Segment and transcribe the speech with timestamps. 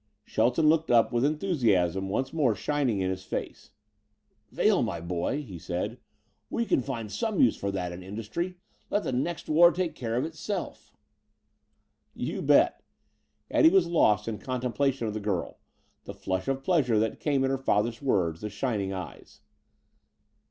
[0.25, 3.69] Shelton looked up with enthusiasm once more shining in his face.
[4.49, 5.99] "Vail, my boy," he said,
[6.49, 8.57] "we can find some use for that in industry.
[8.89, 10.91] Let the next war take care of itself."
[12.15, 12.81] "You bet!"
[13.51, 15.59] Eddie was lost in contemplation of the girl
[16.05, 19.41] the flush of pleasure that came at her father's words; the shining eyes.